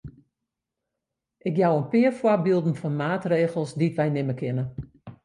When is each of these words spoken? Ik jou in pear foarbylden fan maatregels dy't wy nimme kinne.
Ik 1.47 1.55
jou 1.57 1.75
in 1.83 1.87
pear 1.91 2.11
foarbylden 2.19 2.75
fan 2.81 2.97
maatregels 3.05 3.71
dy't 3.79 3.97
wy 3.99 4.07
nimme 4.11 4.35
kinne. 4.41 4.65